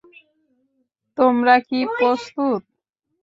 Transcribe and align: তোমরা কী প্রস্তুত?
তোমরা 1.17 1.55
কী 1.67 1.79
প্রস্তুত? 1.95 2.61